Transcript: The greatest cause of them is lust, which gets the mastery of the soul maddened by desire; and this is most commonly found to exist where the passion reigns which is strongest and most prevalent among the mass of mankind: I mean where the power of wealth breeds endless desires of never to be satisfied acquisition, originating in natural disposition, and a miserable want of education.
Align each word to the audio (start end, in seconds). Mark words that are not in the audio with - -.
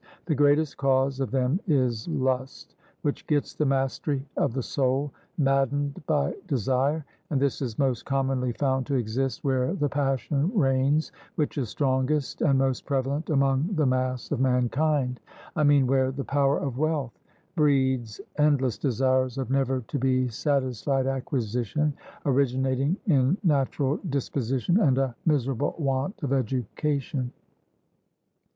The 0.25 0.33
greatest 0.33 0.77
cause 0.77 1.19
of 1.19 1.29
them 1.29 1.59
is 1.67 2.07
lust, 2.07 2.73
which 3.03 3.27
gets 3.27 3.53
the 3.53 3.67
mastery 3.67 4.25
of 4.35 4.53
the 4.53 4.63
soul 4.63 5.11
maddened 5.37 6.03
by 6.07 6.33
desire; 6.47 7.05
and 7.29 7.39
this 7.39 7.61
is 7.61 7.77
most 7.77 8.03
commonly 8.03 8.51
found 8.53 8.87
to 8.87 8.95
exist 8.95 9.43
where 9.43 9.75
the 9.75 9.89
passion 9.89 10.51
reigns 10.57 11.11
which 11.35 11.55
is 11.59 11.69
strongest 11.69 12.41
and 12.41 12.57
most 12.57 12.87
prevalent 12.87 13.29
among 13.29 13.75
the 13.75 13.85
mass 13.85 14.31
of 14.31 14.39
mankind: 14.39 15.19
I 15.55 15.61
mean 15.63 15.85
where 15.85 16.09
the 16.11 16.23
power 16.25 16.57
of 16.57 16.79
wealth 16.79 17.19
breeds 17.55 18.19
endless 18.39 18.79
desires 18.79 19.37
of 19.37 19.51
never 19.51 19.81
to 19.81 19.99
be 19.99 20.29
satisfied 20.29 21.05
acquisition, 21.05 21.93
originating 22.25 22.97
in 23.05 23.37
natural 23.43 23.97
disposition, 24.09 24.79
and 24.79 24.97
a 24.97 25.15
miserable 25.27 25.75
want 25.77 26.23
of 26.23 26.33
education. 26.33 27.31